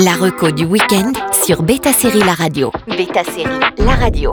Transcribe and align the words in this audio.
La 0.00 0.14
reco 0.14 0.52
du 0.52 0.64
week-end 0.64 1.12
sur 1.44 1.64
Beta 1.64 1.92
Série 1.92 2.20
La 2.20 2.34
Radio. 2.34 2.70
Beta 2.86 3.24
Série 3.24 3.58
La 3.78 3.96
Radio. 3.96 4.30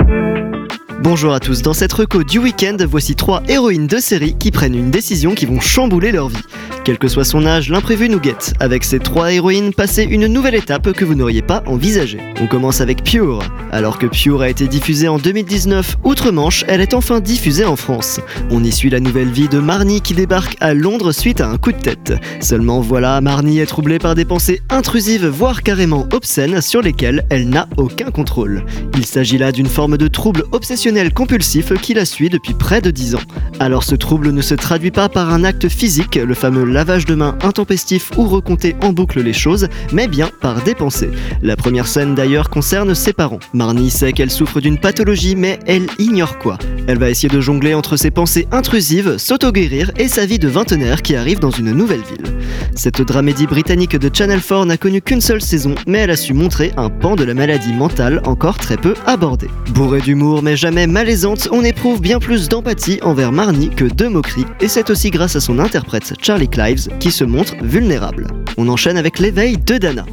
Bonjour 1.01 1.33
à 1.33 1.39
tous, 1.39 1.63
dans 1.63 1.73
cette 1.73 1.91
reco 1.91 2.23
du 2.23 2.37
week-end, 2.37 2.77
voici 2.87 3.15
trois 3.15 3.41
héroïnes 3.47 3.87
de 3.87 3.97
série 3.97 4.35
qui 4.37 4.51
prennent 4.51 4.75
une 4.75 4.91
décision 4.91 5.33
qui 5.33 5.47
vont 5.47 5.59
chambouler 5.59 6.11
leur 6.11 6.29
vie. 6.29 6.37
Quel 6.85 6.99
que 6.99 7.07
soit 7.07 7.25
son 7.25 7.47
âge, 7.47 7.71
l'imprévu 7.71 8.09
nous 8.09 8.19
guette. 8.19 8.53
Avec 8.59 8.83
ces 8.83 8.99
trois 8.99 9.33
héroïnes, 9.33 9.73
passez 9.73 10.03
une 10.03 10.27
nouvelle 10.27 10.53
étape 10.53 10.91
que 10.91 11.03
vous 11.03 11.15
n'auriez 11.15 11.41
pas 11.41 11.63
envisagée. 11.65 12.19
On 12.39 12.45
commence 12.45 12.79
avec 12.79 13.03
Pure. 13.03 13.39
Alors 13.71 13.97
que 13.97 14.05
Pure 14.05 14.43
a 14.43 14.49
été 14.49 14.67
diffusée 14.67 15.07
en 15.07 15.17
2019 15.17 15.97
outre-Manche, 16.03 16.63
elle 16.67 16.81
est 16.81 16.93
enfin 16.93 17.21
diffusée 17.21 17.65
en 17.65 17.75
France. 17.75 18.19
On 18.51 18.63
y 18.63 18.71
suit 18.71 18.91
la 18.91 18.99
nouvelle 18.99 19.31
vie 19.31 19.47
de 19.47 19.57
Marnie 19.57 20.01
qui 20.01 20.13
débarque 20.13 20.57
à 20.59 20.75
Londres 20.75 21.11
suite 21.11 21.41
à 21.41 21.49
un 21.49 21.57
coup 21.57 21.71
de 21.71 21.79
tête. 21.79 22.13
Seulement 22.39 22.81
voilà, 22.81 23.19
Marnie 23.19 23.57
est 23.57 23.65
troublée 23.65 23.97
par 23.97 24.13
des 24.13 24.23
pensées 24.23 24.61
intrusives, 24.69 25.25
voire 25.25 25.63
carrément 25.63 26.07
obscènes, 26.13 26.61
sur 26.61 26.83
lesquelles 26.83 27.25
elle 27.31 27.49
n'a 27.49 27.67
aucun 27.77 28.11
contrôle. 28.11 28.63
Il 28.95 29.07
s'agit 29.07 29.39
là 29.39 29.51
d'une 29.51 29.65
forme 29.65 29.97
de 29.97 30.07
trouble 30.07 30.43
obsessionnel 30.51 31.11
compulsif 31.11 31.73
qui 31.81 31.95
la 31.95 32.05
suit 32.05 32.29
depuis 32.29 32.53
près 32.53 32.79
de 32.79 32.91
10 32.91 33.15
ans. 33.15 33.23
Alors 33.59 33.83
ce 33.83 33.95
trouble 33.95 34.29
ne 34.29 34.41
se 34.43 34.53
traduit 34.53 34.91
pas 34.91 35.09
par 35.09 35.33
un 35.33 35.43
acte 35.43 35.67
physique, 35.67 36.15
le 36.15 36.35
fameux 36.35 36.74
lavage 36.75 37.05
de 37.05 37.15
main 37.15 37.37
intempestif 37.41 38.11
ou 38.17 38.27
recompter 38.27 38.75
en 38.81 38.91
boucle 38.91 39.21
les 39.21 39.31
choses, 39.31 39.69
mais 39.93 40.09
bien 40.09 40.29
par 40.41 40.61
des 40.61 40.75
pensées. 40.75 41.09
La 41.41 41.55
première 41.55 41.87
scène 41.87 42.15
d'ailleurs 42.15 42.49
concerne 42.49 42.93
ses 42.93 43.13
parents. 43.13 43.39
Marnie 43.53 43.89
sait 43.89 44.11
qu'elle 44.11 44.29
souffre 44.29 44.59
d'une 44.59 44.77
pathologie, 44.77 45.37
mais 45.37 45.57
elle 45.67 45.87
ignore 45.99 46.37
quoi. 46.37 46.57
Elle 46.87 46.99
va 46.99 47.09
essayer 47.09 47.29
de 47.29 47.41
jongler 47.41 47.73
entre 47.73 47.97
ses 47.97 48.11
pensées 48.11 48.47
intrusives, 48.51 49.17
s'auto-guérir 49.17 49.91
et 49.97 50.07
sa 50.07 50.25
vie 50.25 50.39
de 50.39 50.47
vingtenaire 50.47 51.01
qui 51.01 51.15
arrive 51.15 51.39
dans 51.39 51.51
une 51.51 51.71
nouvelle 51.71 52.01
ville. 52.01 52.35
Cette 52.75 53.01
dramédie 53.01 53.47
britannique 53.47 53.95
de 53.95 54.09
Channel 54.13 54.41
4 54.41 54.65
n'a 54.65 54.77
connu 54.77 55.01
qu'une 55.01 55.21
seule 55.21 55.41
saison, 55.41 55.75
mais 55.87 55.99
elle 55.99 56.11
a 56.11 56.15
su 56.15 56.33
montrer 56.33 56.73
un 56.77 56.89
pan 56.89 57.15
de 57.15 57.23
la 57.23 57.33
maladie 57.33 57.73
mentale 57.73 58.21
encore 58.25 58.57
très 58.57 58.77
peu 58.77 58.93
abordé. 59.05 59.47
Bourrée 59.73 60.01
d'humour 60.01 60.43
mais 60.43 60.55
jamais 60.55 60.85
malaisante, 60.85 61.47
on 61.51 61.63
éprouve 61.63 62.01
bien 62.01 62.19
plus 62.19 62.49
d'empathie 62.49 62.99
envers 63.01 63.31
Marnie 63.31 63.69
que 63.69 63.85
de 63.85 64.07
moquerie, 64.07 64.45
et 64.59 64.67
c'est 64.67 64.89
aussi 64.89 65.09
grâce 65.09 65.35
à 65.35 65.39
son 65.39 65.59
interprète 65.59 66.13
Charlie 66.21 66.49
Clives 66.49 66.87
qui 66.99 67.11
se 67.11 67.23
montre 67.23 67.55
vulnérable. 67.63 68.27
On 68.57 68.69
enchaîne 68.69 68.97
avec 68.97 69.19
l'éveil 69.19 69.57
de 69.57 69.77
Dana. 69.77 70.05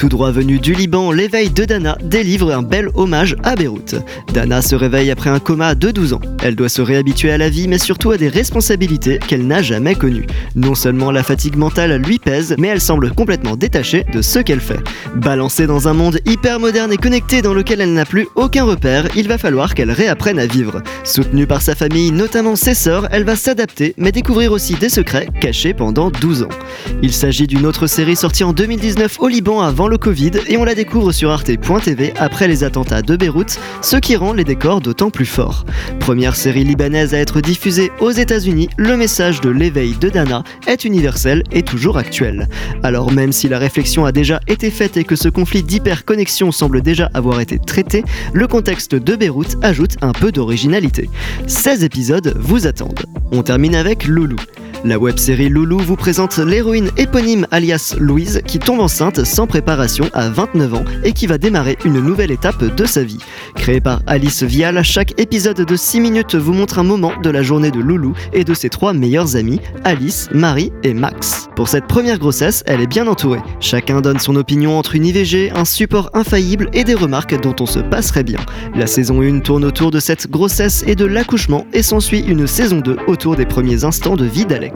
Tout 0.00 0.08
droit 0.08 0.30
venu 0.30 0.58
du 0.58 0.72
Liban, 0.72 1.12
l'éveil 1.12 1.50
de 1.50 1.66
Dana 1.66 1.98
délivre 2.02 2.50
un 2.54 2.62
bel 2.62 2.88
hommage 2.94 3.36
à 3.42 3.54
Beyrouth. 3.54 3.96
Dana 4.32 4.62
se 4.62 4.74
réveille 4.74 5.10
après 5.10 5.28
un 5.28 5.40
coma 5.40 5.74
de 5.74 5.90
12 5.90 6.14
ans. 6.14 6.22
Elle 6.42 6.56
doit 6.56 6.70
se 6.70 6.80
réhabituer 6.80 7.32
à 7.32 7.36
la 7.36 7.50
vie, 7.50 7.68
mais 7.68 7.76
surtout 7.76 8.10
à 8.10 8.16
des 8.16 8.30
responsabilités 8.30 9.18
qu'elle 9.18 9.46
n'a 9.46 9.60
jamais 9.60 9.94
connues. 9.94 10.26
Non 10.56 10.74
seulement 10.74 11.10
la 11.10 11.22
fatigue 11.22 11.56
mentale 11.56 12.00
lui 12.00 12.18
pèse, 12.18 12.54
mais 12.56 12.68
elle 12.68 12.80
semble 12.80 13.10
complètement 13.10 13.56
détachée 13.56 14.06
de 14.10 14.22
ce 14.22 14.38
qu'elle 14.38 14.60
fait. 14.60 14.80
Balancée 15.16 15.66
dans 15.66 15.86
un 15.86 15.92
monde 15.92 16.18
hyper 16.24 16.60
moderne 16.60 16.94
et 16.94 16.96
connecté 16.96 17.42
dans 17.42 17.52
lequel 17.52 17.82
elle 17.82 17.92
n'a 17.92 18.06
plus 18.06 18.26
aucun 18.36 18.64
repère, 18.64 19.06
il 19.16 19.28
va 19.28 19.36
falloir 19.36 19.74
qu'elle 19.74 19.90
réapprenne 19.90 20.38
à 20.38 20.46
vivre. 20.46 20.80
Soutenue 21.04 21.46
par 21.46 21.60
sa 21.60 21.74
famille, 21.74 22.10
notamment 22.10 22.56
ses 22.56 22.72
sœurs, 22.72 23.06
elle 23.10 23.24
va 23.24 23.36
s'adapter, 23.36 23.92
mais 23.98 24.12
découvrir 24.12 24.52
aussi 24.52 24.76
des 24.76 24.88
secrets 24.88 25.28
cachés 25.42 25.74
pendant 25.74 26.10
12 26.10 26.44
ans. 26.44 26.56
Il 27.02 27.12
s'agit 27.12 27.46
d'une 27.46 27.66
autre 27.66 27.86
série 27.86 28.16
sortie 28.16 28.44
en 28.44 28.54
2019 28.54 29.18
au 29.20 29.28
Liban 29.28 29.60
avant 29.60 29.89
le 29.90 29.98
Covid 29.98 30.30
et 30.46 30.56
on 30.56 30.62
la 30.62 30.76
découvre 30.76 31.10
sur 31.10 31.30
arte.tv 31.30 32.14
après 32.16 32.46
les 32.46 32.62
attentats 32.62 33.02
de 33.02 33.16
Beyrouth, 33.16 33.58
ce 33.82 33.96
qui 33.96 34.14
rend 34.14 34.32
les 34.32 34.44
décors 34.44 34.80
d'autant 34.80 35.10
plus 35.10 35.26
forts. 35.26 35.66
Première 35.98 36.36
série 36.36 36.62
libanaise 36.62 37.12
à 37.12 37.18
être 37.18 37.40
diffusée 37.40 37.90
aux 37.98 38.12
États-Unis, 38.12 38.68
le 38.76 38.96
message 38.96 39.40
de 39.40 39.50
l'éveil 39.50 39.96
de 39.96 40.08
Dana 40.08 40.44
est 40.68 40.84
universel 40.84 41.42
et 41.50 41.62
toujours 41.62 41.98
actuel. 41.98 42.48
Alors 42.84 43.10
même 43.10 43.32
si 43.32 43.48
la 43.48 43.58
réflexion 43.58 44.04
a 44.04 44.12
déjà 44.12 44.38
été 44.46 44.70
faite 44.70 44.96
et 44.96 45.04
que 45.04 45.16
ce 45.16 45.28
conflit 45.28 45.64
d'hyperconnexion 45.64 46.52
semble 46.52 46.82
déjà 46.82 47.10
avoir 47.12 47.40
été 47.40 47.58
traité, 47.58 48.04
le 48.32 48.46
contexte 48.46 48.94
de 48.94 49.16
Beyrouth 49.16 49.56
ajoute 49.60 49.96
un 50.02 50.12
peu 50.12 50.30
d'originalité. 50.30 51.10
16 51.48 51.82
épisodes 51.82 52.36
vous 52.38 52.68
attendent. 52.68 53.06
On 53.32 53.42
termine 53.42 53.74
avec 53.74 54.06
Loulou. 54.06 54.36
La 54.82 54.98
web-série 54.98 55.50
Loulou 55.50 55.78
vous 55.78 55.96
présente 55.96 56.38
l'héroïne 56.38 56.90
éponyme 56.96 57.46
alias 57.50 57.94
Louise 57.98 58.40
qui 58.46 58.58
tombe 58.58 58.80
enceinte 58.80 59.24
sans 59.24 59.46
préparation 59.46 60.06
à 60.14 60.30
29 60.30 60.74
ans 60.74 60.84
et 61.04 61.12
qui 61.12 61.26
va 61.26 61.36
démarrer 61.36 61.76
une 61.84 62.00
nouvelle 62.00 62.30
étape 62.30 62.64
de 62.64 62.84
sa 62.86 63.02
vie. 63.02 63.18
Créée 63.56 63.82
par 63.82 64.00
Alice 64.06 64.42
Vial, 64.42 64.82
chaque 64.82 65.20
épisode 65.20 65.60
de 65.60 65.76
6 65.76 66.00
minutes 66.00 66.34
vous 66.34 66.54
montre 66.54 66.78
un 66.78 66.82
moment 66.82 67.12
de 67.22 67.28
la 67.28 67.42
journée 67.42 67.70
de 67.70 67.78
Loulou 67.78 68.14
et 68.32 68.42
de 68.42 68.54
ses 68.54 68.70
trois 68.70 68.94
meilleures 68.94 69.36
amies, 69.36 69.60
Alice, 69.84 70.28
Marie 70.32 70.72
et 70.82 70.94
Max. 70.94 71.50
Pour 71.56 71.68
cette 71.68 71.86
première 71.86 72.18
grossesse, 72.18 72.62
elle 72.66 72.80
est 72.80 72.86
bien 72.86 73.06
entourée. 73.06 73.40
Chacun 73.60 74.00
donne 74.00 74.18
son 74.18 74.34
opinion 74.34 74.78
entre 74.78 74.94
une 74.94 75.04
IVG, 75.04 75.52
un 75.54 75.66
support 75.66 76.08
infaillible 76.14 76.70
et 76.72 76.84
des 76.84 76.94
remarques 76.94 77.38
dont 77.38 77.56
on 77.60 77.66
se 77.66 77.80
passerait 77.80 78.24
bien. 78.24 78.40
La 78.74 78.86
saison 78.86 79.20
1 79.20 79.40
tourne 79.40 79.66
autour 79.66 79.90
de 79.90 80.00
cette 80.00 80.30
grossesse 80.30 80.84
et 80.86 80.94
de 80.94 81.04
l'accouchement 81.04 81.66
et 81.74 81.82
s'ensuit 81.82 82.20
une 82.20 82.46
saison 82.46 82.80
2 82.80 82.96
autour 83.08 83.36
des 83.36 83.46
premiers 83.46 83.84
instants 83.84 84.16
de 84.16 84.24
vie 84.24 84.46
d'Alex. 84.46 84.69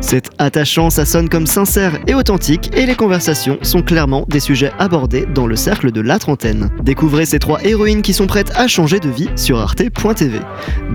C'est 0.00 0.30
attachant, 0.38 0.90
ça 0.90 1.04
sonne 1.04 1.28
comme 1.28 1.46
sincère 1.46 1.98
et 2.06 2.14
authentique, 2.14 2.70
et 2.76 2.86
les 2.86 2.94
conversations 2.94 3.58
sont 3.62 3.82
clairement 3.82 4.24
des 4.28 4.40
sujets 4.40 4.72
abordés 4.78 5.26
dans 5.34 5.46
le 5.46 5.56
cercle 5.56 5.92
de 5.92 6.00
la 6.00 6.18
trentaine. 6.18 6.70
Découvrez 6.82 7.26
ces 7.26 7.38
trois 7.38 7.62
héroïnes 7.64 8.02
qui 8.02 8.12
sont 8.12 8.26
prêtes 8.26 8.52
à 8.54 8.66
changer 8.66 9.00
de 9.00 9.08
vie 9.08 9.28
sur 9.36 9.58
arte.tv. 9.58 10.38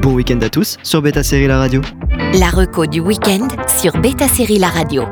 Bon 0.01 0.13
week-end 0.13 0.39
à 0.41 0.49
tous 0.49 0.77
sur 0.83 1.01
Beta 1.01 1.23
Série 1.23 1.47
La 1.47 1.57
Radio. 1.57 1.81
La 2.39 2.49
reco 2.49 2.85
du 2.85 2.99
week-end 2.99 3.47
sur 3.67 3.93
Beta 3.99 4.27
Série 4.27 4.59
La 4.59 4.69
Radio. 4.69 5.03